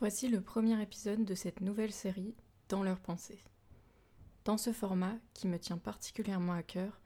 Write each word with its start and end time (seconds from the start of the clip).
Voici 0.00 0.28
le 0.28 0.40
premier 0.40 0.80
épisode 0.80 1.26
de 1.26 1.34
cette 1.34 1.60
nouvelle 1.60 1.92
série 1.92 2.34
Dans 2.70 2.82
leurs 2.82 3.00
pensées. 3.00 3.44
Dans 4.46 4.56
ce 4.56 4.72
format, 4.72 5.18
qui 5.34 5.46
me 5.46 5.58
tient 5.58 5.76
particulièrement 5.76 6.54
à 6.54 6.62
cœur, 6.62 7.02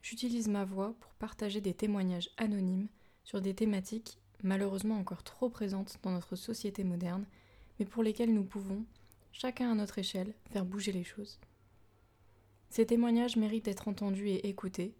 j'utilise 0.00 0.48
ma 0.48 0.64
voix 0.64 0.94
pour 1.00 1.12
partager 1.16 1.60
des 1.60 1.74
témoignages 1.74 2.30
anonymes 2.38 2.88
sur 3.24 3.42
des 3.42 3.52
thématiques 3.52 4.18
malheureusement 4.42 4.96
encore 4.96 5.22
trop 5.22 5.50
présentes 5.50 5.98
dans 6.02 6.12
notre 6.12 6.34
société 6.34 6.82
moderne, 6.82 7.26
mais 7.78 7.84
pour 7.84 8.02
lesquelles 8.02 8.32
nous 8.32 8.44
pouvons, 8.44 8.86
chacun 9.32 9.70
à 9.70 9.74
notre 9.74 9.98
échelle, 9.98 10.32
faire 10.50 10.64
bouger 10.64 10.92
les 10.92 11.04
choses. 11.04 11.38
Ces 12.70 12.86
témoignages 12.86 13.36
méritent 13.36 13.66
d'être 13.66 13.86
entendus 13.86 14.30
et 14.30 14.48
écoutés, 14.48 14.94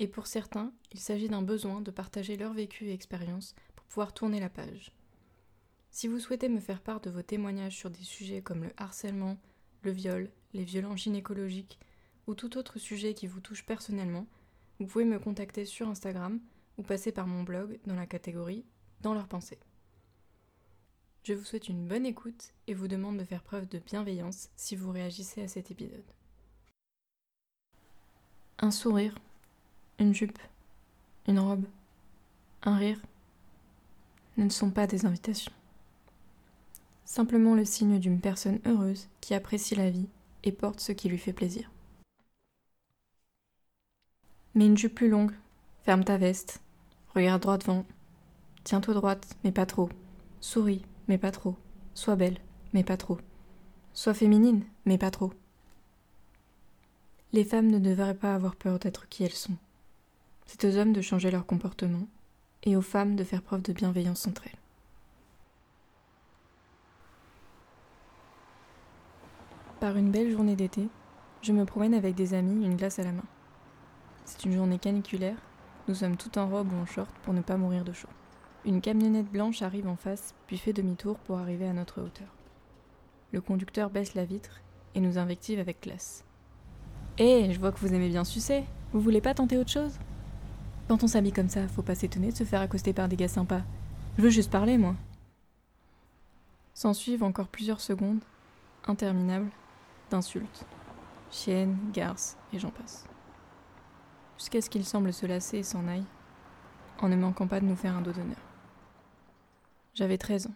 et 0.00 0.06
pour 0.06 0.26
certains, 0.26 0.70
il 0.92 1.00
s'agit 1.00 1.30
d'un 1.30 1.40
besoin 1.40 1.80
de 1.80 1.90
partager 1.90 2.36
leur 2.36 2.52
vécu 2.52 2.88
et 2.88 2.92
expérience 2.92 3.54
pour 3.74 3.86
pouvoir 3.86 4.12
tourner 4.12 4.38
la 4.38 4.50
page. 4.50 4.92
Si 5.94 6.08
vous 6.08 6.18
souhaitez 6.18 6.48
me 6.48 6.58
faire 6.58 6.80
part 6.80 7.00
de 7.00 7.08
vos 7.08 7.22
témoignages 7.22 7.76
sur 7.76 7.88
des 7.88 8.02
sujets 8.02 8.42
comme 8.42 8.64
le 8.64 8.72
harcèlement, 8.76 9.38
le 9.82 9.92
viol, 9.92 10.28
les 10.52 10.64
violences 10.64 11.02
gynécologiques 11.02 11.78
ou 12.26 12.34
tout 12.34 12.58
autre 12.58 12.80
sujet 12.80 13.14
qui 13.14 13.28
vous 13.28 13.38
touche 13.38 13.64
personnellement, 13.64 14.26
vous 14.80 14.86
pouvez 14.86 15.04
me 15.04 15.20
contacter 15.20 15.64
sur 15.64 15.88
Instagram 15.88 16.40
ou 16.78 16.82
passer 16.82 17.12
par 17.12 17.28
mon 17.28 17.44
blog 17.44 17.78
dans 17.86 17.94
la 17.94 18.08
catégorie 18.08 18.64
Dans 19.02 19.14
leurs 19.14 19.28
pensées. 19.28 19.60
Je 21.22 21.32
vous 21.32 21.44
souhaite 21.44 21.68
une 21.68 21.86
bonne 21.86 22.06
écoute 22.06 22.54
et 22.66 22.74
vous 22.74 22.88
demande 22.88 23.18
de 23.18 23.24
faire 23.24 23.44
preuve 23.44 23.68
de 23.68 23.78
bienveillance 23.78 24.48
si 24.56 24.74
vous 24.74 24.90
réagissez 24.90 25.42
à 25.42 25.48
cet 25.48 25.70
épisode. 25.70 26.10
Un 28.58 28.72
sourire, 28.72 29.14
une 30.00 30.12
jupe, 30.12 30.40
une 31.28 31.38
robe, 31.38 31.66
un 32.64 32.78
rire 32.78 33.00
ne 34.36 34.48
sont 34.48 34.72
pas 34.72 34.88
des 34.88 35.06
invitations 35.06 35.52
simplement 37.04 37.54
le 37.54 37.64
signe 37.64 37.98
d'une 37.98 38.20
personne 38.20 38.60
heureuse 38.66 39.08
qui 39.20 39.34
apprécie 39.34 39.74
la 39.74 39.90
vie 39.90 40.08
et 40.42 40.52
porte 40.52 40.80
ce 40.80 40.92
qui 40.92 41.08
lui 41.08 41.18
fait 41.18 41.32
plaisir. 41.32 41.70
Mets 44.54 44.66
une 44.66 44.78
jupe 44.78 44.94
plus 44.94 45.08
longue, 45.08 45.32
ferme 45.82 46.04
ta 46.04 46.16
veste, 46.16 46.60
regarde 47.14 47.42
droit 47.42 47.58
devant, 47.58 47.84
tiens-toi 48.62 48.94
droite, 48.94 49.36
mais 49.42 49.52
pas 49.52 49.66
trop, 49.66 49.88
souris, 50.40 50.84
mais 51.08 51.18
pas 51.18 51.32
trop, 51.32 51.56
sois 51.94 52.16
belle, 52.16 52.38
mais 52.72 52.84
pas 52.84 52.96
trop, 52.96 53.18
sois 53.92 54.14
féminine, 54.14 54.64
mais 54.84 54.98
pas 54.98 55.10
trop. 55.10 55.32
Les 57.32 57.44
femmes 57.44 57.68
ne 57.68 57.80
devraient 57.80 58.14
pas 58.14 58.34
avoir 58.34 58.54
peur 58.54 58.78
d'être 58.78 59.08
qui 59.08 59.24
elles 59.24 59.32
sont. 59.32 59.56
C'est 60.46 60.64
aux 60.64 60.76
hommes 60.76 60.92
de 60.92 61.00
changer 61.00 61.30
leur 61.30 61.46
comportement 61.46 62.06
et 62.62 62.76
aux 62.76 62.82
femmes 62.82 63.16
de 63.16 63.24
faire 63.24 63.42
preuve 63.42 63.62
de 63.62 63.72
bienveillance 63.72 64.26
entre 64.26 64.46
elles. 64.46 64.63
Par 69.84 69.98
une 69.98 70.10
belle 70.10 70.30
journée 70.30 70.56
d'été, 70.56 70.88
je 71.42 71.52
me 71.52 71.66
promène 71.66 71.92
avec 71.92 72.14
des 72.14 72.32
amis, 72.32 72.64
une 72.64 72.74
glace 72.74 72.98
à 72.98 73.02
la 73.02 73.12
main. 73.12 73.26
C'est 74.24 74.46
une 74.46 74.54
journée 74.54 74.78
caniculaire, 74.78 75.36
nous 75.88 75.94
sommes 75.94 76.16
tout 76.16 76.38
en 76.38 76.48
robe 76.48 76.72
ou 76.72 76.76
en 76.76 76.86
short 76.86 77.14
pour 77.22 77.34
ne 77.34 77.42
pas 77.42 77.58
mourir 77.58 77.84
de 77.84 77.92
chaud. 77.92 78.08
Une 78.64 78.80
camionnette 78.80 79.30
blanche 79.30 79.60
arrive 79.60 79.86
en 79.86 79.96
face, 79.96 80.34
puis 80.46 80.56
fait 80.56 80.72
demi-tour 80.72 81.18
pour 81.18 81.36
arriver 81.36 81.68
à 81.68 81.74
notre 81.74 82.00
hauteur. 82.00 82.28
Le 83.32 83.42
conducteur 83.42 83.90
baisse 83.90 84.14
la 84.14 84.24
vitre 84.24 84.62
et 84.94 85.00
nous 85.00 85.18
invective 85.18 85.60
avec 85.60 85.82
classe. 85.82 86.24
Hé, 87.18 87.52
je 87.52 87.60
vois 87.60 87.70
que 87.70 87.80
vous 87.80 87.92
aimez 87.92 88.08
bien 88.08 88.24
sucer. 88.24 88.64
Vous 88.94 89.00
voulez 89.00 89.20
pas 89.20 89.34
tenter 89.34 89.58
autre 89.58 89.70
chose? 89.70 89.98
Quand 90.88 91.04
on 91.04 91.08
s'habille 91.08 91.32
comme 91.32 91.50
ça, 91.50 91.68
faut 91.68 91.82
pas 91.82 91.94
s'étonner 91.94 92.32
de 92.32 92.36
se 92.36 92.44
faire 92.44 92.62
accoster 92.62 92.94
par 92.94 93.08
des 93.08 93.16
gars 93.16 93.28
sympas. 93.28 93.60
Je 94.16 94.22
veux 94.22 94.30
juste 94.30 94.50
parler, 94.50 94.78
moi. 94.78 94.94
S'en 96.72 96.94
suivent 96.94 97.22
encore 97.22 97.48
plusieurs 97.48 97.82
secondes, 97.82 98.24
interminables, 98.86 99.50
d'insultes. 100.10 100.64
Chienne, 101.30 101.76
garce, 101.92 102.36
et 102.52 102.58
j'en 102.58 102.70
passe. 102.70 103.04
Jusqu'à 104.38 104.60
ce 104.60 104.70
qu'il 104.70 104.84
semble 104.84 105.12
se 105.12 105.26
lasser 105.26 105.58
et 105.58 105.62
s'en 105.62 105.86
aille, 105.88 106.04
en 107.00 107.08
ne 107.08 107.16
manquant 107.16 107.46
pas 107.46 107.60
de 107.60 107.66
nous 107.66 107.76
faire 107.76 107.96
un 107.96 108.02
dos 108.02 108.12
d'honneur. 108.12 108.36
J'avais 109.94 110.18
13 110.18 110.48
ans. 110.48 110.54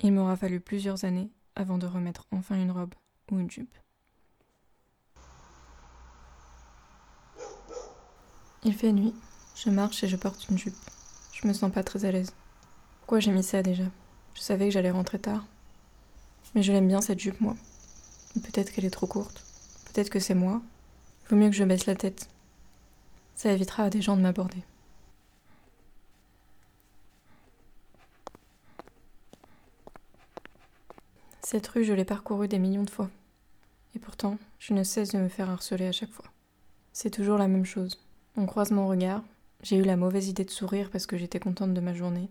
Il 0.00 0.12
m'aura 0.12 0.36
fallu 0.36 0.60
plusieurs 0.60 1.04
années 1.04 1.30
avant 1.54 1.78
de 1.78 1.86
remettre 1.86 2.26
enfin 2.32 2.56
une 2.56 2.70
robe 2.70 2.94
ou 3.30 3.38
une 3.38 3.50
jupe. 3.50 3.76
Il 8.64 8.74
fait 8.74 8.92
nuit, 8.92 9.14
je 9.56 9.70
marche 9.70 10.04
et 10.04 10.08
je 10.08 10.16
porte 10.16 10.48
une 10.48 10.58
jupe. 10.58 10.76
Je 11.32 11.48
me 11.48 11.52
sens 11.52 11.72
pas 11.72 11.82
très 11.82 12.04
à 12.04 12.12
l'aise. 12.12 12.32
Pourquoi 13.00 13.18
j'ai 13.18 13.32
mis 13.32 13.42
ça 13.42 13.62
déjà? 13.62 13.84
Je 14.34 14.40
savais 14.40 14.66
que 14.66 14.70
j'allais 14.70 14.90
rentrer 14.90 15.18
tard. 15.18 15.44
Mais 16.54 16.62
je 16.62 16.72
l'aime 16.72 16.86
bien 16.86 17.00
cette 17.00 17.18
jupe, 17.18 17.40
moi. 17.40 17.56
Peut-être 18.40 18.72
qu'elle 18.72 18.84
est 18.84 18.90
trop 18.90 19.06
courte. 19.06 19.44
Peut-être 19.86 20.10
que 20.10 20.20
c'est 20.20 20.34
moi. 20.34 20.62
Vaut 21.28 21.36
mieux 21.36 21.50
que 21.50 21.56
je 21.56 21.64
baisse 21.64 21.86
la 21.86 21.94
tête. 21.94 22.28
Ça 23.34 23.52
évitera 23.52 23.84
à 23.84 23.90
des 23.90 24.02
gens 24.02 24.16
de 24.16 24.22
m'aborder. 24.22 24.62
Cette 31.42 31.66
rue, 31.66 31.84
je 31.84 31.92
l'ai 31.92 32.04
parcourue 32.04 32.48
des 32.48 32.58
millions 32.58 32.84
de 32.84 32.90
fois. 32.90 33.10
Et 33.94 33.98
pourtant, 33.98 34.38
je 34.58 34.72
ne 34.72 34.84
cesse 34.84 35.10
de 35.10 35.18
me 35.18 35.28
faire 35.28 35.50
harceler 35.50 35.86
à 35.86 35.92
chaque 35.92 36.12
fois. 36.12 36.24
C'est 36.92 37.10
toujours 37.10 37.36
la 37.36 37.48
même 37.48 37.66
chose. 37.66 38.00
On 38.36 38.46
croise 38.46 38.70
mon 38.70 38.88
regard, 38.88 39.22
j'ai 39.62 39.76
eu 39.76 39.82
la 39.82 39.96
mauvaise 39.96 40.28
idée 40.28 40.44
de 40.44 40.50
sourire 40.50 40.88
parce 40.90 41.06
que 41.06 41.18
j'étais 41.18 41.40
contente 41.40 41.74
de 41.74 41.80
ma 41.80 41.92
journée, 41.92 42.30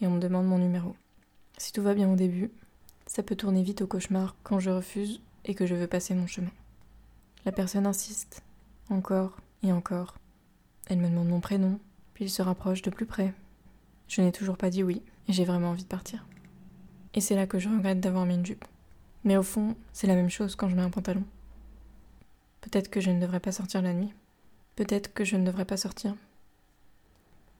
et 0.00 0.06
on 0.06 0.10
me 0.10 0.20
demande 0.20 0.46
mon 0.46 0.58
numéro. 0.58 0.94
Si 1.56 1.72
tout 1.72 1.82
va 1.82 1.94
bien 1.94 2.10
au 2.10 2.16
début, 2.16 2.50
ça 3.08 3.22
peut 3.22 3.34
tourner 3.36 3.62
vite 3.62 3.82
au 3.82 3.86
cauchemar 3.86 4.36
quand 4.44 4.60
je 4.60 4.70
refuse 4.70 5.20
et 5.46 5.54
que 5.54 5.66
je 5.66 5.74
veux 5.74 5.86
passer 5.86 6.14
mon 6.14 6.26
chemin. 6.26 6.52
La 7.46 7.52
personne 7.52 7.86
insiste, 7.86 8.42
encore 8.90 9.38
et 9.62 9.72
encore. 9.72 10.14
Elle 10.86 10.98
me 10.98 11.08
demande 11.08 11.28
mon 11.28 11.40
prénom, 11.40 11.80
puis 12.12 12.26
il 12.26 12.30
se 12.30 12.42
rapproche 12.42 12.82
de 12.82 12.90
plus 12.90 13.06
près. 13.06 13.32
Je 14.08 14.20
n'ai 14.20 14.30
toujours 14.30 14.58
pas 14.58 14.70
dit 14.70 14.82
oui, 14.82 15.02
et 15.26 15.32
j'ai 15.32 15.46
vraiment 15.46 15.70
envie 15.70 15.84
de 15.84 15.88
partir. 15.88 16.26
Et 17.14 17.20
c'est 17.20 17.34
là 17.34 17.46
que 17.46 17.58
je 17.58 17.70
regrette 17.70 18.00
d'avoir 18.00 18.26
mis 18.26 18.34
une 18.34 18.46
jupe. 18.46 18.66
Mais 19.24 19.38
au 19.38 19.42
fond, 19.42 19.74
c'est 19.92 20.06
la 20.06 20.14
même 20.14 20.30
chose 20.30 20.54
quand 20.54 20.68
je 20.68 20.76
mets 20.76 20.82
un 20.82 20.90
pantalon. 20.90 21.24
Peut-être 22.60 22.90
que 22.90 23.00
je 23.00 23.10
ne 23.10 23.20
devrais 23.20 23.40
pas 23.40 23.52
sortir 23.52 23.80
la 23.80 23.94
nuit. 23.94 24.12
Peut-être 24.76 25.14
que 25.14 25.24
je 25.24 25.36
ne 25.36 25.46
devrais 25.46 25.64
pas 25.64 25.78
sortir. 25.78 26.14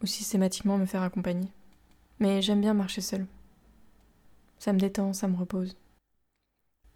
Ou 0.03 0.07
systématiquement 0.07 0.77
me 0.77 0.87
faire 0.87 1.03
accompagner. 1.03 1.49
Mais 2.21 2.43
j'aime 2.43 2.61
bien 2.61 2.75
marcher 2.75 3.01
seule. 3.01 3.27
Ça 4.59 4.73
me 4.73 4.79
détend, 4.79 5.13
ça 5.13 5.29
me 5.29 5.37
repose. 5.37 5.77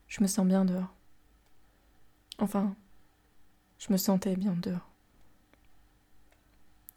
Je 0.09 0.23
me 0.23 0.27
sens 0.27 0.47
bien 0.47 0.65
dehors. 0.65 0.93
Enfin, 2.39 2.75
je 3.79 3.93
me 3.93 3.97
sentais 3.97 4.37
bien 4.37 4.55
dehors. 4.55 4.89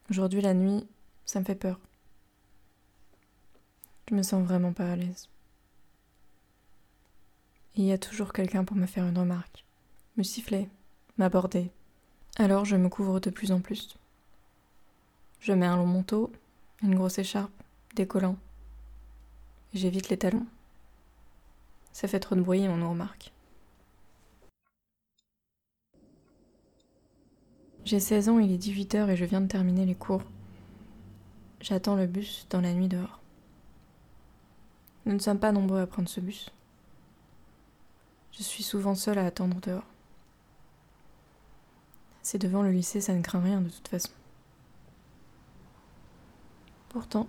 Aujourd'hui, 0.10 0.42
la 0.42 0.54
nuit, 0.54 0.88
ça 1.26 1.40
me 1.40 1.46
fait 1.46 1.56
peur. 1.56 1.80
Je 4.10 4.16
me 4.16 4.24
sens 4.24 4.46
vraiment 4.46 4.74
pas 4.74 4.92
à 4.92 4.96
l'aise. 4.96 5.30
Il 7.76 7.86
y 7.86 7.92
a 7.92 7.98
toujours 7.98 8.34
quelqu'un 8.34 8.64
pour 8.64 8.78
me 8.78 8.86
faire 8.86 9.06
une 9.06 9.18
remarque, 9.18 9.66
me 10.16 10.24
siffler, 10.24 10.70
m'aborder. 11.18 11.72
Alors 12.38 12.66
je 12.66 12.76
me 12.76 12.88
couvre 12.90 13.20
de 13.20 13.30
plus 13.30 13.52
en 13.52 13.60
plus. 13.60 13.98
Je 15.40 15.54
mets 15.54 15.66
un 15.66 15.78
long 15.78 15.86
manteau, 15.86 16.32
une 16.82 16.96
grosse 16.96 17.18
écharpe, 17.18 17.52
des 17.96 18.08
collants. 18.08 18.38
J'évite 19.76 20.08
les 20.08 20.16
talons. 20.16 20.46
Ça 21.92 22.08
fait 22.08 22.22
trop 22.22 22.36
de 22.36 22.42
bruit 22.42 22.62
et 22.62 22.70
on 22.70 22.78
nous 22.78 22.90
remarque. 22.90 23.34
J'ai 27.84 28.00
16 28.00 28.30
ans, 28.30 28.40
il 28.40 28.54
est 28.54 28.58
18h 28.58 29.10
et 29.10 29.18
je 29.18 29.26
viens 29.26 29.42
de 29.42 29.48
terminer 29.48 29.86
les 29.86 29.94
cours. 29.94 30.24
J'attends 31.60 31.96
le 31.96 32.08
bus 32.08 32.48
dans 32.50 32.62
la 32.62 32.74
nuit 32.74 32.88
dehors. 32.88 33.20
Nous 35.06 35.14
ne 35.14 35.20
sommes 35.20 35.40
pas 35.40 35.52
nombreux 35.52 35.82
à 35.82 35.88
prendre 35.88 36.08
ce 36.08 36.22
bus. 36.22 36.50
Je 38.32 38.44
suis 38.44 38.64
souvent 38.64 38.96
seule 38.96 39.18
à 39.18 39.26
attendre 39.26 39.60
dehors. 39.60 39.86
C'est 42.22 42.40
devant 42.40 42.62
le 42.62 42.72
lycée, 42.72 43.02
ça 43.02 43.14
ne 43.14 43.22
craint 43.22 43.42
rien 43.42 43.60
de 43.60 43.70
toute 43.70 43.90
façon. 43.90 44.14
Pourtant, 46.88 47.28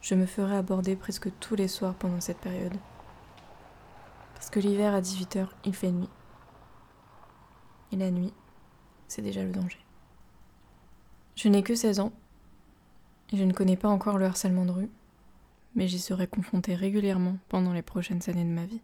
je 0.00 0.14
me 0.14 0.26
ferai 0.26 0.56
aborder 0.56 0.96
presque 0.96 1.30
tous 1.40 1.54
les 1.54 1.68
soirs 1.68 1.94
pendant 1.94 2.20
cette 2.20 2.38
période. 2.38 2.76
Parce 4.34 4.50
que 4.50 4.60
l'hiver 4.60 4.94
à 4.94 5.00
18h, 5.00 5.48
il 5.64 5.74
fait 5.74 5.90
nuit. 5.90 6.08
Et 7.92 7.96
la 7.96 8.10
nuit, 8.10 8.32
c'est 9.08 9.22
déjà 9.22 9.44
le 9.44 9.52
danger. 9.52 9.80
Je 11.36 11.48
n'ai 11.48 11.62
que 11.62 11.74
16 11.74 12.00
ans, 12.00 12.12
et 13.32 13.36
je 13.36 13.44
ne 13.44 13.52
connais 13.52 13.76
pas 13.76 13.88
encore 13.88 14.18
le 14.18 14.26
harcèlement 14.26 14.64
de 14.64 14.72
rue, 14.72 14.90
mais 15.74 15.88
j'y 15.88 15.98
serai 15.98 16.26
confrontée 16.26 16.74
régulièrement 16.74 17.36
pendant 17.48 17.72
les 17.72 17.82
prochaines 17.82 18.28
années 18.28 18.44
de 18.44 18.50
ma 18.50 18.64
vie. 18.64 18.80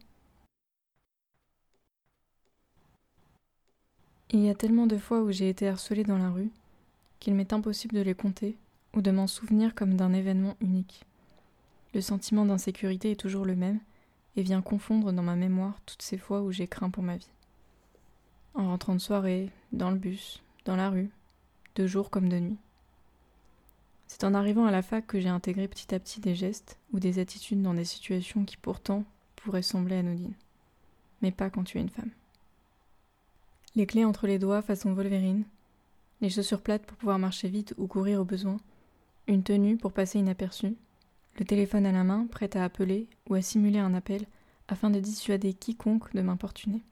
Il 4.30 4.40
y 4.40 4.50
a 4.50 4.54
tellement 4.54 4.86
de 4.86 4.98
fois 4.98 5.22
où 5.22 5.30
j'ai 5.30 5.48
été 5.48 5.68
harcelée 5.68 6.04
dans 6.04 6.18
la 6.18 6.30
rue 6.30 6.50
qu'il 7.20 7.34
m'est 7.34 7.52
impossible 7.52 7.94
de 7.94 8.02
les 8.02 8.14
compter 8.14 8.58
ou 8.96 9.02
de 9.02 9.10
m'en 9.10 9.26
souvenir 9.26 9.74
comme 9.74 9.94
d'un 9.94 10.14
événement 10.14 10.56
unique. 10.60 11.04
Le 11.94 12.00
sentiment 12.00 12.46
d'insécurité 12.46 13.12
est 13.12 13.20
toujours 13.20 13.44
le 13.44 13.54
même 13.54 13.78
et 14.36 14.42
vient 14.42 14.62
confondre 14.62 15.12
dans 15.12 15.22
ma 15.22 15.36
mémoire 15.36 15.78
toutes 15.84 16.02
ces 16.02 16.18
fois 16.18 16.42
où 16.42 16.50
j'ai 16.50 16.66
craint 16.66 16.90
pour 16.90 17.02
ma 17.02 17.16
vie. 17.16 17.30
En 18.54 18.68
rentrant 18.68 18.94
de 18.94 19.00
soirée, 19.00 19.50
dans 19.72 19.90
le 19.90 19.98
bus, 19.98 20.42
dans 20.64 20.76
la 20.76 20.88
rue, 20.88 21.10
de 21.74 21.86
jour 21.86 22.10
comme 22.10 22.28
de 22.28 22.38
nuit. 22.38 22.56
C'est 24.08 24.24
en 24.24 24.34
arrivant 24.34 24.64
à 24.64 24.70
la 24.70 24.82
fac 24.82 25.06
que 25.06 25.20
j'ai 25.20 25.28
intégré 25.28 25.68
petit 25.68 25.94
à 25.94 26.00
petit 26.00 26.20
des 26.20 26.34
gestes 26.34 26.78
ou 26.92 27.00
des 27.00 27.18
attitudes 27.18 27.60
dans 27.60 27.74
des 27.74 27.84
situations 27.84 28.44
qui 28.44 28.56
pourtant 28.56 29.04
pourraient 29.36 29.62
sembler 29.62 29.96
anodines. 29.96 30.34
Mais 31.20 31.32
pas 31.32 31.50
quand 31.50 31.64
tu 31.64 31.76
es 31.78 31.82
une 31.82 31.90
femme. 31.90 32.10
Les 33.74 33.86
clés 33.86 34.06
entre 34.06 34.26
les 34.26 34.38
doigts 34.38 34.62
façon 34.62 34.94
Wolverine, 34.94 35.44
les 36.22 36.30
chaussures 36.30 36.62
plates 36.62 36.86
pour 36.86 36.96
pouvoir 36.96 37.18
marcher 37.18 37.48
vite 37.48 37.74
ou 37.76 37.86
courir 37.86 38.20
au 38.20 38.24
besoin, 38.24 38.58
une 39.26 39.42
tenue 39.42 39.76
pour 39.76 39.92
passer 39.92 40.18
inaperçue, 40.18 40.76
le 41.38 41.44
téléphone 41.44 41.86
à 41.86 41.92
la 41.92 42.04
main 42.04 42.26
prêt 42.26 42.56
à 42.56 42.64
appeler 42.64 43.08
ou 43.28 43.34
à 43.34 43.42
simuler 43.42 43.78
un 43.78 43.94
appel 43.94 44.26
afin 44.68 44.90
de 44.90 45.00
dissuader 45.00 45.52
quiconque 45.52 46.14
de 46.14 46.22
m'importuner. 46.22 46.82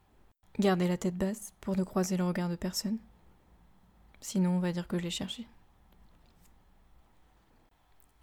Garder 0.59 0.87
la 0.87 0.97
tête 0.97 1.17
basse 1.17 1.53
pour 1.61 1.75
ne 1.75 1.83
croiser 1.83 2.15
le 2.17 2.23
regard 2.23 2.49
de 2.49 2.55
personne. 2.55 2.97
Sinon, 4.21 4.51
on 4.51 4.59
va 4.59 4.71
dire 4.71 4.87
que 4.87 4.97
je 4.97 5.03
l'ai 5.03 5.09
cherché. 5.09 5.47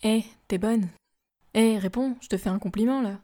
Hé, 0.03 0.25
eh, 0.25 0.25
t'es 0.49 0.59
bonne 0.59 0.89
Hé, 1.55 1.75
eh, 1.75 1.79
réponds, 1.79 2.17
je 2.21 2.29
te 2.29 2.37
fais 2.37 2.49
un 2.49 2.59
compliment 2.59 3.03
là. 3.03 3.21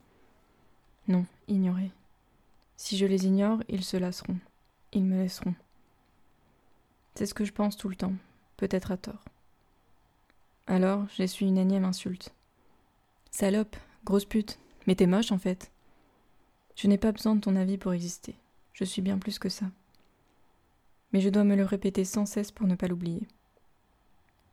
Non, 1.09 1.25
ignorer. 1.49 1.91
Si 2.77 2.97
je 2.99 3.07
les 3.07 3.27
ignore, 3.27 3.63
ils 3.69 3.85
se 3.85 3.97
lasseront. 3.97 4.39
Ils 4.93 5.05
me 5.05 5.17
laisseront. 5.17 5.55
C'est 7.15 7.27
ce 7.27 7.35
que 7.35 7.45
je 7.45 7.53
pense 7.53 7.77
tout 7.77 7.89
le 7.89 7.97
temps, 7.97 8.13
peut-être 8.59 8.93
à 8.93 8.97
tort. 8.97 9.25
Alors, 10.71 11.07
j'essuie 11.17 11.47
une 11.47 11.57
énième 11.57 11.87
insulte. 11.87 12.35
Salope, 13.31 13.75
grosse 14.05 14.27
pute, 14.27 14.59
mais 14.87 14.95
t'es 14.95 15.07
moche 15.07 15.33
en 15.33 15.39
fait. 15.39 15.73
Je 16.77 16.89
n'ai 16.89 16.99
pas 16.99 17.11
besoin 17.11 17.35
de 17.35 17.41
ton 17.41 17.57
avis 17.57 17.79
pour 17.79 17.95
exister. 17.95 18.35
Je 18.75 18.85
suis 18.85 19.01
bien 19.01 19.17
plus 19.17 19.39
que 19.39 19.49
ça. 19.49 19.65
Mais 21.13 21.23
je 21.23 21.31
dois 21.31 21.45
me 21.45 21.57
le 21.57 21.65
répéter 21.65 22.05
sans 22.05 22.27
cesse 22.27 22.53
pour 22.53 22.67
ne 22.67 22.75
pas 22.75 22.87
l'oublier. 22.87 23.27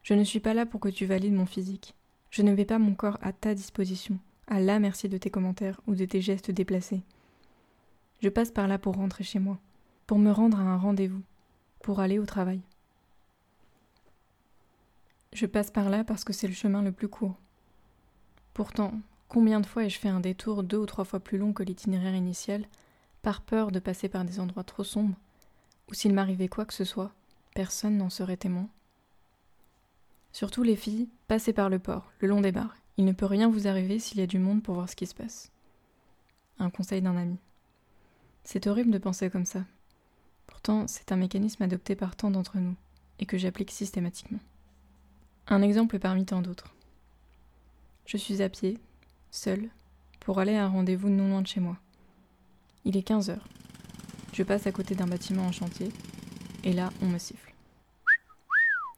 Je 0.04 0.14
ne 0.14 0.24
suis 0.24 0.40
pas 0.40 0.54
là 0.54 0.66
pour 0.66 0.80
que 0.80 0.88
tu 0.88 1.06
valides 1.06 1.34
mon 1.34 1.46
physique. 1.46 1.94
Je 2.30 2.44
ne 2.44 2.54
mets 2.54 2.64
pas 2.64 2.80
mon 2.80 2.96
corps 2.96 3.18
à 3.22 3.34
ta 3.34 3.54
disposition, 3.54 4.18
à 4.48 4.62
la 4.62 4.80
merci 4.80 5.10
de 5.10 5.18
tes 5.18 5.30
commentaires 5.30 5.82
ou 5.86 5.96
de 5.96 6.06
tes 6.06 6.22
gestes 6.22 6.50
déplacés. 6.50 7.04
Je 8.22 8.30
passe 8.30 8.52
par 8.52 8.70
là 8.70 8.80
pour 8.80 8.96
rentrer 8.96 9.26
chez 9.26 9.40
moi, 9.40 9.60
pour 10.08 10.18
me 10.18 10.32
rendre 10.32 10.60
à 10.60 10.64
un 10.64 10.78
rendez-vous, 10.78 11.24
pour 11.84 12.00
aller 12.00 12.20
au 12.20 12.26
travail. 12.26 12.62
Je 15.36 15.46
passe 15.46 15.70
par 15.70 15.90
là 15.90 16.06
parce 16.06 16.24
que 16.24 16.32
c'est 16.32 16.48
le 16.48 16.54
chemin 16.54 16.82
le 16.82 16.94
plus 16.94 17.10
court. 17.10 17.36
Pourtant, 18.54 18.94
combien 19.28 19.60
de 19.60 19.66
fois 19.66 19.84
ai-je 19.84 20.00
fait 20.00 20.08
un 20.08 20.22
détour 20.22 20.64
deux 20.64 20.78
ou 20.78 20.86
trois 20.86 21.04
fois 21.04 21.20
plus 21.20 21.38
long 21.38 21.52
que 21.52 21.62
l'itinéraire 21.62 22.16
initial, 22.16 22.66
par 23.22 23.42
peur 23.42 23.72
de 23.72 23.80
passer 23.80 24.08
par 24.08 24.24
des 24.24 24.40
endroits 24.40 24.64
trop 24.64 24.86
sombres, 24.86 25.18
où 25.90 25.94
s'il 25.94 26.14
m'arrivait 26.14 26.48
quoi 26.48 26.64
que 26.64 26.74
ce 26.74 26.86
soit, 26.86 27.12
personne 27.54 27.98
n'en 27.98 28.10
serait 28.10 28.38
témoin 28.38 28.70
Surtout 30.32 30.64
les 30.64 30.78
filles, 30.78 31.10
passez 31.28 31.52
par 31.52 31.70
le 31.70 31.80
port, 31.80 32.14
le 32.22 32.30
long 32.30 32.40
des 32.40 32.54
bars. 32.54 32.78
Il 32.96 33.04
ne 33.04 33.12
peut 33.12 33.26
rien 33.26 33.50
vous 33.50 33.68
arriver 33.68 34.00
s'il 34.00 34.20
y 34.20 34.24
a 34.24 34.28
du 34.28 34.40
monde 34.40 34.64
pour 34.64 34.76
voir 34.76 34.90
ce 34.90 34.96
qui 34.96 35.06
se 35.06 35.16
passe. 35.16 35.52
Un 36.60 36.70
conseil 36.70 37.02
d'un 37.02 37.18
ami. 37.18 37.36
C'est 38.46 38.68
horrible 38.68 38.92
de 38.92 39.00
penser 39.00 39.30
comme 39.30 39.46
ça. 39.46 39.66
Pourtant, 40.48 40.88
c'est 40.88 41.12
un 41.12 41.18
mécanisme 41.18 41.64
adopté 41.64 41.98
par 41.98 42.16
tant 42.16 42.32
d'entre 42.32 42.58
nous, 42.58 42.76
et 43.20 43.26
que 43.26 43.38
j'applique 43.38 43.72
systématiquement. 43.72 44.40
Un 45.48 45.62
exemple 45.62 46.00
parmi 46.00 46.26
tant 46.26 46.42
d'autres. 46.42 46.74
Je 48.08 48.18
suis 48.18 48.42
à 48.42 48.50
pied, 48.50 48.80
seul, 49.30 49.70
pour 50.20 50.40
aller 50.40 50.56
à 50.56 50.66
un 50.66 50.70
rendez-vous 50.70 51.10
non 51.10 51.30
loin 51.30 51.44
de 51.44 51.48
chez 51.48 51.60
moi. 51.60 51.78
Il 52.84 52.98
est 52.98 53.04
15 53.04 53.30
heures. 53.30 53.48
Je 54.34 54.42
passe 54.42 54.66
à 54.66 54.72
côté 54.72 54.96
d'un 54.96 55.06
bâtiment 55.06 55.46
en 55.46 55.52
chantier, 55.52 55.90
et 56.64 56.74
là, 56.74 56.90
on 57.04 57.06
me 57.06 57.20
siffle. 57.20 57.54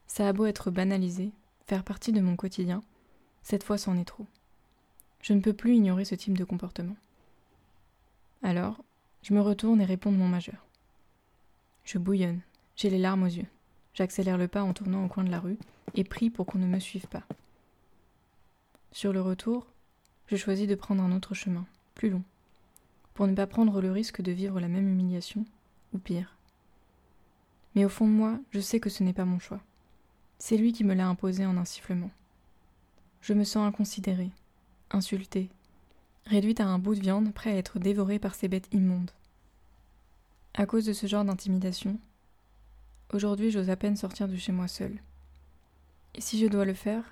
Ça 0.07 0.29
a 0.29 0.33
beau 0.33 0.45
être 0.45 0.71
banalisé, 0.71 1.31
faire 1.65 1.83
partie 1.83 2.13
de 2.13 2.21
mon 2.21 2.38
quotidien, 2.38 2.81
cette 3.43 3.63
fois 3.63 3.77
c'en 3.77 3.97
est 3.97 4.05
trop. 4.05 4.25
Je 5.21 5.33
ne 5.33 5.41
peux 5.41 5.53
plus 5.53 5.75
ignorer 5.75 6.05
ce 6.05 6.15
type 6.15 6.38
de 6.38 6.45
comportement. 6.45 6.95
Alors, 8.41 8.81
je 9.21 9.33
me 9.33 9.41
retourne 9.41 9.81
et 9.81 9.85
réponds 9.85 10.13
de 10.13 10.17
mon 10.17 10.29
majeur. 10.29 10.65
Je 11.83 11.97
bouillonne, 11.97 12.39
j'ai 12.77 12.89
les 12.89 13.00
larmes 13.00 13.23
aux 13.23 13.25
yeux. 13.25 13.47
J'accélère 13.97 14.38
le 14.38 14.47
pas 14.47 14.61
en 14.61 14.73
tournant 14.73 15.03
au 15.03 15.07
coin 15.07 15.23
de 15.23 15.31
la 15.31 15.39
rue 15.39 15.57
et 15.95 16.03
prie 16.03 16.29
pour 16.29 16.45
qu'on 16.45 16.59
ne 16.59 16.67
me 16.67 16.79
suive 16.79 17.07
pas. 17.07 17.23
Sur 18.91 19.11
le 19.11 19.21
retour, 19.21 19.65
je 20.27 20.35
choisis 20.35 20.67
de 20.67 20.75
prendre 20.75 21.01
un 21.01 21.15
autre 21.15 21.33
chemin, 21.33 21.65
plus 21.95 22.11
long, 22.11 22.21
pour 23.15 23.25
ne 23.25 23.33
pas 23.33 23.47
prendre 23.47 23.81
le 23.81 23.91
risque 23.91 24.21
de 24.21 24.31
vivre 24.31 24.59
la 24.59 24.67
même 24.67 24.88
humiliation, 24.88 25.45
ou 25.95 25.97
pire. 25.97 26.35
Mais 27.73 27.85
au 27.85 27.89
fond 27.89 28.05
de 28.05 28.11
moi, 28.11 28.39
je 28.51 28.59
sais 28.59 28.79
que 28.79 28.91
ce 28.91 29.01
n'est 29.01 29.13
pas 29.13 29.25
mon 29.25 29.39
choix. 29.39 29.61
C'est 30.38 30.57
lui 30.57 30.73
qui 30.73 30.83
me 30.83 30.93
l'a 30.93 31.07
imposé 31.07 31.47
en 31.47 31.57
un 31.57 31.65
sifflement. 31.65 32.11
Je 33.21 33.33
me 33.33 33.43
sens 33.43 33.67
inconsidérée, 33.67 34.29
insultée, 34.91 35.50
réduite 36.27 36.59
à 36.59 36.67
un 36.67 36.77
bout 36.77 36.93
de 36.93 37.01
viande 37.01 37.33
prêt 37.33 37.51
à 37.51 37.57
être 37.57 37.79
dévorée 37.79 38.19
par 38.19 38.35
ces 38.35 38.47
bêtes 38.47 38.71
immondes. 38.71 39.09
À 40.53 40.67
cause 40.67 40.85
de 40.85 40.93
ce 40.93 41.07
genre 41.07 41.25
d'intimidation, 41.25 42.00
aujourd'hui 43.13 43.51
j'ose 43.51 43.69
à 43.69 43.75
peine 43.75 43.95
sortir 43.95 44.27
de 44.27 44.36
chez 44.36 44.51
moi 44.51 44.68
seule. 44.68 44.98
Et 46.15 46.21
si 46.21 46.39
je 46.39 46.48
dois 46.48 46.65
le 46.65 46.74
faire, 46.74 47.04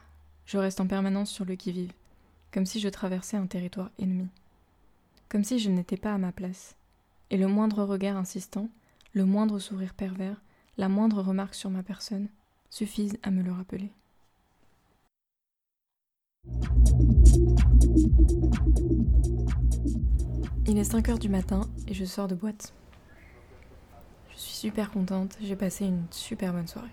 je 0.45 0.57
reste 0.57 0.79
en 0.79 0.87
permanence 0.87 1.29
sur 1.29 1.45
le 1.45 1.55
qui-vive, 1.55 1.93
comme 2.51 2.65
si 2.65 2.79
je 2.79 2.89
traversais 2.89 3.37
un 3.37 3.47
territoire 3.47 3.91
ennemi, 3.99 4.27
comme 5.29 5.43
si 5.43 5.59
je 5.59 5.69
n'étais 5.69 5.97
pas 5.97 6.13
à 6.13 6.17
ma 6.17 6.31
place. 6.31 6.75
Et 7.29 7.37
le 7.37 7.47
moindre 7.47 7.83
regard 7.83 8.17
insistant, 8.17 8.69
le 9.13 9.25
moindre 9.25 9.59
sourire 9.59 9.93
pervers, 9.93 10.41
la 10.77 10.89
moindre 10.89 11.21
remarque 11.21 11.55
sur 11.55 11.69
ma 11.69 11.83
personne, 11.83 12.27
suffisent 12.69 13.17
à 13.23 13.31
me 13.31 13.41
le 13.41 13.51
rappeler. 13.51 13.91
Il 20.67 20.77
est 20.77 20.83
5 20.83 21.09
heures 21.09 21.19
du 21.19 21.29
matin 21.29 21.61
et 21.87 21.93
je 21.93 22.05
sors 22.05 22.27
de 22.27 22.35
boîte. 22.35 22.73
Je 24.35 24.41
suis 24.41 24.55
super 24.55 24.91
contente, 24.91 25.37
j'ai 25.41 25.55
passé 25.55 25.85
une 25.85 26.03
super 26.11 26.51
bonne 26.51 26.67
soirée. 26.67 26.89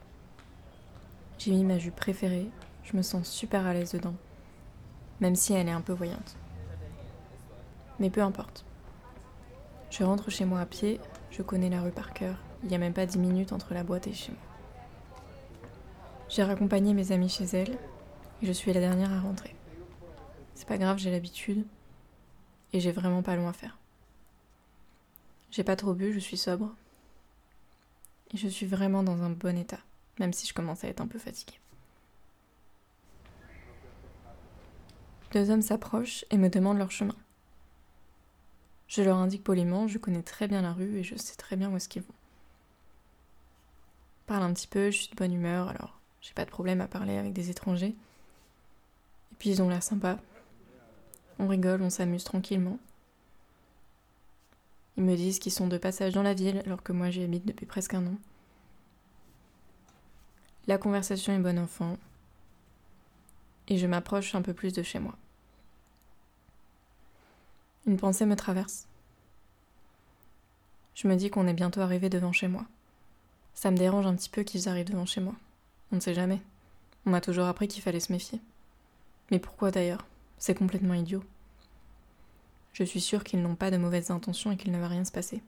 J'ai 1.39 1.51
mis 1.51 1.65
ma 1.65 1.77
jupe 1.77 1.97
préférée, 1.97 2.49
je 2.85 2.97
me 2.97 3.03
sens 3.03 3.29
super 3.29 3.67
à 3.67 3.75
l'aise 3.75 3.93
dedans, 3.93 4.15
même 5.21 5.35
si 5.35 5.53
elle 5.53 5.67
est 5.67 5.73
un 5.73 5.81
peu 5.81 5.93
voyante. 5.93 6.37
Mais 7.99 8.11
peu 8.11 8.23
importe. 8.23 8.65
Je 9.91 10.05
rentre 10.05 10.31
chez 10.31 10.45
moi 10.45 10.61
à 10.61 10.67
pied, 10.67 11.01
je 11.33 11.43
connais 11.43 11.69
la 11.69 11.83
rue 11.83 11.91
par 11.91 12.13
cœur, 12.13 12.37
il 12.63 12.69
n'y 12.69 12.77
a 12.77 12.79
même 12.79 12.93
pas 12.93 13.07
10 13.07 13.19
minutes 13.19 13.53
entre 13.53 13.75
la 13.75 13.83
boîte 13.83 14.07
et 14.07 14.15
chez 14.15 14.31
moi. 14.31 14.41
J'ai 16.29 16.45
raccompagné 16.45 16.95
mes 16.95 17.11
amis 17.11 17.29
chez 17.29 17.45
elle 17.45 17.77
et 18.41 18.47
je 18.47 18.53
suis 18.53 18.73
la 18.73 18.81
dernière 18.81 19.13
à 19.13 19.21
rentrer. 19.21 19.57
C'est 20.55 20.69
pas 20.69 20.79
grave, 20.79 20.99
j'ai 20.99 21.11
l'habitude 21.11 21.67
et 22.73 22.79
j'ai 22.79 22.93
vraiment 22.93 23.23
pas 23.23 23.35
long 23.35 23.49
à 23.49 23.53
faire. 23.53 23.79
J'ai 25.51 25.65
pas 25.65 25.77
trop 25.77 25.93
bu, 25.93 26.13
je 26.13 26.21
suis 26.21 26.39
sobre 26.39 26.73
et 28.33 28.37
je 28.37 28.49
suis 28.49 28.67
vraiment 28.67 29.03
dans 29.03 29.23
un 29.23 29.31
bon 29.31 29.57
état, 29.59 29.81
même 30.19 30.33
si 30.33 30.47
je 30.47 30.55
commence 30.55 30.85
à 30.85 30.89
être 30.89 31.01
un 31.01 31.07
peu 31.07 31.19
fatiguée. 31.19 31.59
Deux 35.33 35.51
hommes 35.51 35.63
s'approchent 35.63 36.25
et 36.31 36.37
me 36.37 36.51
demandent 36.51 36.79
leur 36.79 36.91
chemin. 36.91 37.17
Je 38.87 39.03
leur 39.03 39.17
indique 39.17 39.43
poliment, 39.43 39.89
je 39.89 39.97
connais 39.97 40.23
très 40.23 40.47
bien 40.47 40.61
la 40.61 40.73
rue 40.73 40.99
et 40.99 41.03
je 41.03 41.17
sais 41.17 41.37
très 41.37 41.57
bien 41.57 41.71
où 41.71 41.77
est-ce 41.77 41.89
qu'ils 41.89 42.03
vont. 42.03 42.15
Parle 44.27 44.43
un 44.43 44.53
petit 44.53 44.67
peu, 44.67 44.91
je 44.91 44.99
suis 44.99 45.11
de 45.11 45.17
bonne 45.17 45.33
humeur, 45.33 45.69
alors 45.69 45.99
j'ai 46.21 46.35
pas 46.35 46.45
de 46.45 46.51
problème 46.51 46.83
à 46.83 46.87
parler 46.87 47.17
avec 47.17 47.33
des 47.33 47.49
étrangers. 47.49 47.95
Et 49.33 49.35
puis 49.39 49.49
ils 49.49 49.63
ont 49.63 49.69
l'air 49.69 49.83
sympas. 49.83 50.19
On 51.39 51.49
rigole, 51.49 51.83
on 51.83 51.91
s'amuse 51.91 52.25
tranquillement. 52.25 52.79
Ils 54.97 55.05
me 55.05 55.17
disent 55.17 55.39
qu'ils 55.39 55.53
sont 55.53 55.69
de 55.69 55.79
passage 55.79 56.13
dans 56.13 56.23
la 56.23 56.35
ville 56.35 56.63
alors 56.65 56.83
que 56.83 56.93
moi 56.93 57.11
j'y 57.11 57.23
habite 57.23 57.47
depuis 57.47 57.67
presque 57.67 57.95
un 57.95 58.07
an. 58.07 58.17
La 60.67 60.79
conversation 60.79 61.33
est 61.33 61.39
bonne 61.39 61.59
enfant. 61.59 61.97
Et 63.69 63.79
je 63.79 63.87
m'approche 63.87 64.35
un 64.35 64.43
peu 64.43 64.55
plus 64.55 64.73
de 64.73 64.83
chez 64.83 64.99
moi. 64.99 65.17
Une 67.87 67.97
pensée 67.97 68.27
me 68.27 68.37
traverse. 68.37 68.87
Je 70.95 71.09
me 71.09 71.17
dis 71.17 71.31
qu'on 71.31 71.49
est 71.49 71.55
bientôt 71.55 71.81
arrivé 71.81 72.09
devant 72.09 72.33
chez 72.33 72.49
moi. 72.49 72.65
Ça 73.55 73.71
me 73.71 73.77
dérange 73.77 74.07
un 74.07 74.15
petit 74.15 74.29
peu 74.29 74.43
qu'ils 74.43 74.69
arrivent 74.69 74.91
devant 74.91 75.07
chez 75.07 75.21
moi. 75.21 75.35
On 75.91 75.97
ne 75.97 76.01
sait 76.01 76.15
jamais. 76.15 76.41
On 77.07 77.11
m'a 77.11 77.21
toujours 77.21 77.47
appris 77.47 77.67
qu'il 77.67 77.83
fallait 77.83 78.01
se 78.01 78.13
méfier. 78.13 78.41
Mais 79.31 79.39
pourquoi 79.39 79.71
d'ailleurs? 79.71 80.05
C'est 80.39 80.55
complètement 80.55 80.95
idiot. 80.95 81.25
Je 82.73 82.85
suis 82.85 83.01
sûre 83.01 83.25
qu'ils 83.25 83.43
n'ont 83.43 83.55
pas 83.55 83.71
de 83.71 83.77
mauvaises 83.77 84.11
intentions 84.11 84.53
et 84.53 84.57
qu'il 84.57 84.73
ne 84.73 84.79
va 84.79 84.89
rien 84.89 85.05
se 85.05 85.13
passer. 85.13 85.43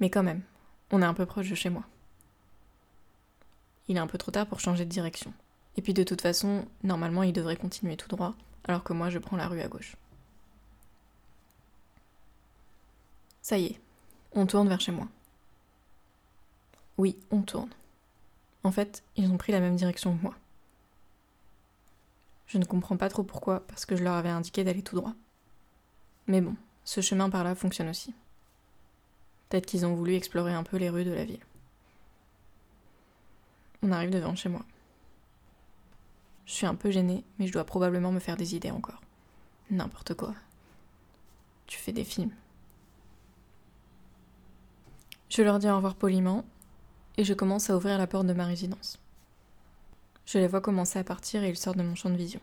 Mais 0.00 0.10
quand 0.10 0.22
même, 0.22 0.42
on 0.90 1.00
est 1.00 1.06
un 1.06 1.14
peu 1.14 1.26
proche 1.26 1.48
de 1.48 1.54
chez 1.54 1.70
moi. 1.70 1.84
Il 3.88 3.96
est 3.96 4.00
un 4.00 4.06
peu 4.06 4.18
trop 4.18 4.30
tard 4.30 4.46
pour 4.46 4.60
changer 4.60 4.84
de 4.84 4.90
direction. 4.90 5.32
Et 5.76 5.82
puis 5.82 5.94
de 5.94 6.02
toute 6.02 6.20
façon, 6.20 6.66
normalement, 6.82 7.22
il 7.22 7.32
devrait 7.32 7.56
continuer 7.56 7.96
tout 7.96 8.08
droit, 8.08 8.34
alors 8.64 8.84
que 8.84 8.92
moi, 8.92 9.10
je 9.10 9.18
prends 9.18 9.36
la 9.36 9.48
rue 9.48 9.60
à 9.60 9.68
gauche. 9.68 9.96
Ça 13.40 13.58
y 13.58 13.66
est, 13.66 13.80
on 14.32 14.46
tourne 14.46 14.68
vers 14.68 14.80
chez 14.80 14.92
moi. 14.92 15.08
Oui, 16.98 17.16
on 17.30 17.42
tourne. 17.42 17.70
En 18.64 18.70
fait, 18.70 19.02
ils 19.16 19.30
ont 19.30 19.38
pris 19.38 19.52
la 19.52 19.60
même 19.60 19.76
direction 19.76 20.16
que 20.16 20.22
moi. 20.22 20.34
Je 22.52 22.58
ne 22.58 22.66
comprends 22.66 22.98
pas 22.98 23.08
trop 23.08 23.22
pourquoi, 23.22 23.60
parce 23.66 23.86
que 23.86 23.96
je 23.96 24.04
leur 24.04 24.12
avais 24.12 24.28
indiqué 24.28 24.62
d'aller 24.62 24.82
tout 24.82 24.94
droit. 24.94 25.14
Mais 26.26 26.42
bon, 26.42 26.54
ce 26.84 27.00
chemin 27.00 27.30
par 27.30 27.44
là 27.44 27.54
fonctionne 27.54 27.88
aussi. 27.88 28.12
Peut-être 29.48 29.64
qu'ils 29.64 29.86
ont 29.86 29.94
voulu 29.94 30.16
explorer 30.16 30.52
un 30.52 30.62
peu 30.62 30.76
les 30.76 30.90
rues 30.90 31.06
de 31.06 31.12
la 31.12 31.24
ville. 31.24 31.40
On 33.82 33.90
arrive 33.90 34.10
devant 34.10 34.34
chez 34.34 34.50
moi. 34.50 34.66
Je 36.44 36.52
suis 36.52 36.66
un 36.66 36.74
peu 36.74 36.90
gênée, 36.90 37.24
mais 37.38 37.46
je 37.46 37.54
dois 37.54 37.64
probablement 37.64 38.12
me 38.12 38.20
faire 38.20 38.36
des 38.36 38.54
idées 38.54 38.70
encore. 38.70 39.00
N'importe 39.70 40.12
quoi. 40.12 40.34
Tu 41.66 41.78
fais 41.78 41.92
des 41.92 42.04
films. 42.04 42.34
Je 45.30 45.40
leur 45.40 45.58
dis 45.58 45.70
au 45.70 45.76
revoir 45.76 45.94
poliment 45.94 46.44
et 47.16 47.24
je 47.24 47.32
commence 47.32 47.70
à 47.70 47.76
ouvrir 47.78 47.96
la 47.96 48.06
porte 48.06 48.26
de 48.26 48.34
ma 48.34 48.44
résidence. 48.44 48.98
Je 50.26 50.38
les 50.38 50.46
vois 50.46 50.60
commencer 50.60 50.98
à 50.98 51.04
partir 51.04 51.42
et 51.42 51.50
ils 51.50 51.56
sortent 51.56 51.78
de 51.78 51.82
mon 51.82 51.94
champ 51.94 52.10
de 52.10 52.16
vision. 52.16 52.40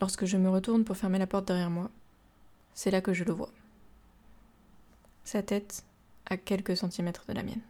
Lorsque 0.00 0.26
je 0.26 0.36
me 0.36 0.50
retourne 0.50 0.84
pour 0.84 0.96
fermer 0.96 1.18
la 1.18 1.26
porte 1.26 1.46
derrière 1.46 1.70
moi, 1.70 1.90
c'est 2.74 2.90
là 2.90 3.00
que 3.00 3.14
je 3.14 3.24
le 3.24 3.32
vois. 3.32 3.50
Sa 5.24 5.42
tête 5.42 5.84
à 6.26 6.36
quelques 6.36 6.76
centimètres 6.76 7.24
de 7.28 7.32
la 7.32 7.42
mienne. 7.42 7.62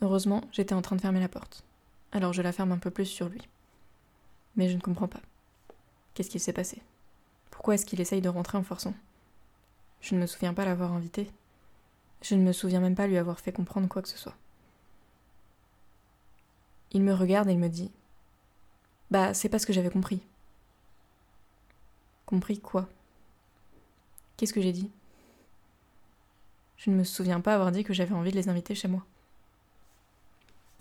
Heureusement, 0.00 0.42
j'étais 0.52 0.74
en 0.74 0.82
train 0.82 0.96
de 0.96 1.00
fermer 1.00 1.20
la 1.20 1.28
porte, 1.28 1.64
alors 2.12 2.32
je 2.32 2.42
la 2.42 2.52
ferme 2.52 2.72
un 2.72 2.78
peu 2.78 2.90
plus 2.90 3.06
sur 3.06 3.28
lui. 3.28 3.42
Mais 4.56 4.68
je 4.68 4.76
ne 4.76 4.80
comprends 4.80 5.08
pas. 5.08 5.20
Qu'est-ce 6.14 6.30
qui 6.30 6.40
s'est 6.40 6.52
passé? 6.52 6.82
Pourquoi 7.50 7.74
est-ce 7.74 7.86
qu'il 7.86 8.00
essaye 8.00 8.20
de 8.20 8.28
rentrer 8.28 8.58
en 8.58 8.62
forçant? 8.62 8.94
Je 10.00 10.14
ne 10.14 10.20
me 10.20 10.26
souviens 10.26 10.54
pas 10.54 10.64
l'avoir 10.64 10.92
invité. 10.92 11.30
Je 12.22 12.34
ne 12.34 12.42
me 12.42 12.52
souviens 12.52 12.80
même 12.80 12.94
pas 12.94 13.06
lui 13.06 13.18
avoir 13.18 13.38
fait 13.38 13.52
comprendre 13.52 13.88
quoi 13.88 14.02
que 14.02 14.08
ce 14.08 14.18
soit. 14.18 14.36
Il 16.92 17.02
me 17.02 17.14
regarde 17.14 17.48
et 17.48 17.52
il 17.52 17.58
me 17.58 17.68
dit 17.68 17.90
Bah, 19.10 19.34
c'est 19.34 19.48
pas 19.48 19.58
ce 19.58 19.66
que 19.66 19.72
j'avais 19.72 19.90
compris. 19.90 20.20
Compris 22.26 22.60
quoi? 22.60 22.88
Qu'est-ce 24.36 24.52
que 24.52 24.60
j'ai 24.60 24.72
dit? 24.72 24.90
Je 26.76 26.90
ne 26.90 26.96
me 26.96 27.04
souviens 27.04 27.40
pas 27.40 27.54
avoir 27.54 27.72
dit 27.72 27.84
que 27.84 27.94
j'avais 27.94 28.14
envie 28.14 28.30
de 28.30 28.36
les 28.36 28.48
inviter 28.48 28.74
chez 28.74 28.88
moi. 28.88 29.04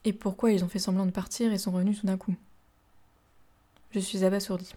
Et 0.04 0.14
pourquoi 0.14 0.52
ils 0.52 0.64
ont 0.64 0.70
fait 0.70 0.80
semblant 0.80 1.06
de 1.06 1.12
partir 1.12 1.54
et 1.54 1.58
sont 1.58 1.72
revenus 1.72 2.00
tout 2.00 2.08
d'un 2.08 2.18
coup? 2.18 2.36
Je 3.92 4.00
suis 4.00 4.26
abasourdie. 4.26 4.74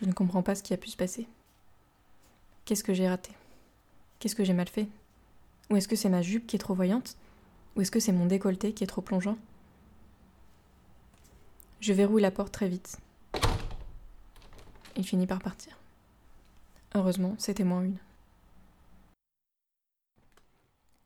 Je 0.00 0.06
ne 0.06 0.12
comprends 0.12 0.42
pas 0.42 0.54
ce 0.54 0.62
qui 0.62 0.72
a 0.72 0.78
pu 0.78 0.88
se 0.88 0.96
passer. 0.96 1.28
Qu'est-ce 2.64 2.84
que 2.84 2.94
j'ai 2.94 3.08
raté? 3.08 3.32
Qu'est-ce 4.18 4.36
que 4.36 4.44
j'ai 4.44 4.52
mal 4.54 4.68
fait? 4.68 4.88
Ou 5.70 5.76
est-ce 5.76 5.88
que 5.88 5.96
c'est 5.96 6.08
ma 6.08 6.22
jupe 6.22 6.46
qui 6.46 6.56
est 6.56 6.60
trop 6.60 6.74
voyante? 6.74 7.16
Ou 7.76 7.82
est-ce 7.82 7.90
que 7.90 8.00
c'est 8.00 8.12
mon 8.12 8.26
décolleté 8.26 8.72
qui 8.72 8.84
est 8.84 8.88
trop 8.88 9.02
plongeant? 9.02 9.36
Je 11.80 11.92
verrouille 11.92 12.22
la 12.22 12.30
porte 12.30 12.52
très 12.52 12.68
vite. 12.68 12.98
Il 14.96 15.06
finit 15.06 15.26
par 15.26 15.38
partir. 15.38 15.78
Heureusement, 16.94 17.36
c'était 17.38 17.64
moins 17.64 17.82
une. 17.82 17.98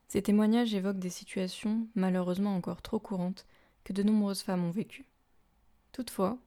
Ces 0.09 0.23
témoignages 0.23 0.75
évoquent 0.75 0.99
des 0.99 1.11
situations 1.11 1.87
malheureusement 1.95 2.55
encore 2.55 2.81
trop 2.81 2.99
courantes 2.99 3.47
que 3.85 3.93
de 3.93 4.03
nombreuses 4.03 4.43
femmes 4.43 4.65
ont 4.65 4.71
vécues. 4.71 5.07
Toutefois, 5.93 6.39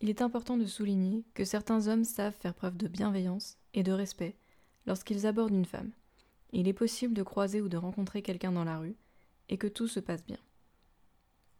il 0.00 0.10
est 0.10 0.22
important 0.22 0.56
de 0.56 0.66
souligner 0.66 1.24
que 1.34 1.44
certains 1.44 1.86
hommes 1.86 2.04
savent 2.04 2.34
faire 2.34 2.54
preuve 2.54 2.76
de 2.76 2.88
bienveillance 2.88 3.58
et 3.74 3.84
de 3.84 3.92
respect 3.92 4.36
lorsqu'ils 4.86 5.26
abordent 5.26 5.54
une 5.54 5.64
femme. 5.64 5.92
Il 6.52 6.66
est 6.66 6.72
possible 6.72 7.14
de 7.14 7.22
croiser 7.22 7.60
ou 7.60 7.68
de 7.68 7.76
rencontrer 7.76 8.22
quelqu'un 8.22 8.52
dans 8.52 8.64
la 8.64 8.78
rue 8.78 8.96
et 9.48 9.56
que 9.56 9.68
tout 9.68 9.86
se 9.86 10.00
passe 10.00 10.24
bien. 10.26 10.38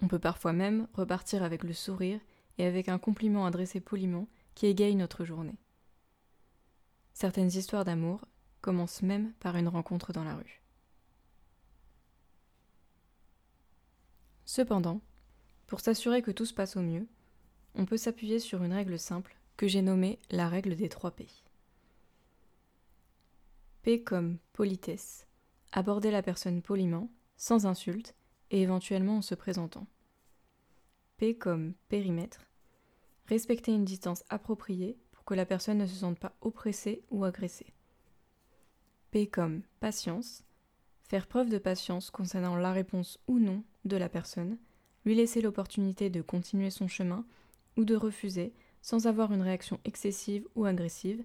On 0.03 0.09
peut 0.09 0.19
parfois 0.19 0.53
même 0.53 0.89
repartir 0.95 1.43
avec 1.43 1.63
le 1.63 1.73
sourire 1.73 2.21
et 2.59 2.67
avec 2.67 2.89
un 2.89 2.99
compliment 2.99 3.47
adressé 3.47 3.81
poliment 3.81 4.29
qui 4.55 4.67
égaye 4.67 4.97
notre 4.97 5.25
journée. 5.25 5.57
Certaines 7.15 7.53
histoires 7.53 7.85
d'amour 7.85 8.25
commencent 8.61 9.03
même 9.03 9.33
par 9.35 9.57
une 9.57 9.69
rencontre 9.69 10.13
dans 10.13 10.25
la 10.25 10.35
rue. 10.35 10.61
Cependant, 14.45 15.01
pour 15.67 15.81
s'assurer 15.81 16.21
que 16.21 16.31
tout 16.31 16.47
se 16.47 16.53
passe 16.53 16.77
au 16.77 16.83
mieux, 16.83 17.07
on 17.75 17.87
peut 17.87 17.97
s'appuyer 17.97 18.39
sur 18.39 18.63
une 18.63 18.73
règle 18.73 18.99
simple 18.99 19.37
que 19.57 19.69
j'ai 19.69 19.83
nommée 19.83 20.19
la 20.31 20.49
règle 20.49 20.75
des 20.75 20.89
trois 20.89 21.13
P. 21.13 21.27
P 23.83 24.03
comme 24.03 24.39
politesse, 24.53 25.27
aborder 25.71 26.11
la 26.11 26.23
personne 26.23 26.61
poliment, 26.61 27.09
sans 27.37 27.67
insulte 27.67 28.15
et 28.51 28.63
éventuellement 28.63 29.19
en 29.19 29.23
se 29.23 29.35
présentant. 29.35 29.87
P 31.23 31.37
comme 31.37 31.75
périmètre, 31.89 32.49
respecter 33.27 33.71
une 33.71 33.85
distance 33.85 34.25
appropriée 34.29 34.99
pour 35.13 35.23
que 35.23 35.35
la 35.35 35.47
personne 35.47 35.79
ne 35.79 35.87
se 35.87 35.95
sente 35.95 36.19
pas 36.19 36.35
oppressée 36.41 37.05
ou 37.13 37.23
agressée. 37.23 37.73
P 39.13 39.29
comme 39.29 39.63
patience, 39.79 40.43
faire 41.09 41.29
preuve 41.29 41.49
de 41.49 41.59
patience 41.59 42.11
concernant 42.11 42.57
la 42.57 42.73
réponse 42.73 43.21
ou 43.29 43.39
non 43.39 43.63
de 43.85 43.97
la 43.97 44.09
personne, 44.09 44.59
lui 45.05 45.15
laisser 45.15 45.41
l'opportunité 45.41 46.11
de 46.11 46.23
continuer 46.23 46.71
son 46.71 46.89
chemin 46.89 47.25
ou 47.77 47.85
de 47.85 47.95
refuser 47.95 48.53
sans 48.81 49.07
avoir 49.07 49.33
une 49.33 49.43
réaction 49.43 49.79
excessive 49.85 50.49
ou 50.57 50.65
agressive 50.65 51.23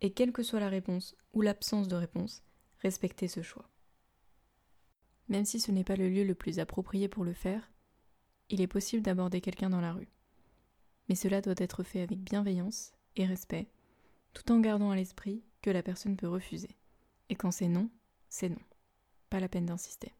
et 0.00 0.14
quelle 0.14 0.32
que 0.32 0.42
soit 0.42 0.60
la 0.60 0.70
réponse 0.70 1.14
ou 1.34 1.42
l'absence 1.42 1.88
de 1.88 1.96
réponse, 1.96 2.42
respecter 2.78 3.28
ce 3.28 3.42
choix. 3.42 3.68
Même 5.28 5.44
si 5.44 5.60
ce 5.60 5.72
n'est 5.72 5.84
pas 5.84 5.96
le 5.96 6.08
lieu 6.08 6.24
le 6.24 6.34
plus 6.34 6.58
approprié 6.58 7.06
pour 7.08 7.22
le 7.22 7.34
faire, 7.34 7.70
il 8.50 8.60
est 8.60 8.66
possible 8.66 9.02
d'aborder 9.02 9.40
quelqu'un 9.40 9.70
dans 9.70 9.80
la 9.80 9.92
rue. 9.92 10.08
Mais 11.08 11.14
cela 11.14 11.40
doit 11.40 11.54
être 11.58 11.82
fait 11.82 12.02
avec 12.02 12.18
bienveillance 12.18 12.92
et 13.16 13.26
respect, 13.26 13.68
tout 14.34 14.50
en 14.52 14.60
gardant 14.60 14.90
à 14.90 14.96
l'esprit 14.96 15.42
que 15.62 15.70
la 15.70 15.82
personne 15.82 16.16
peut 16.16 16.28
refuser. 16.28 16.76
Et 17.28 17.34
quand 17.34 17.50
c'est 17.50 17.68
non, 17.68 17.88
c'est 18.28 18.48
non. 18.48 18.60
Pas 19.30 19.40
la 19.40 19.48
peine 19.48 19.66
d'insister. 19.66 20.12